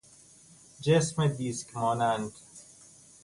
[0.81, 2.31] جسم دیسک مانند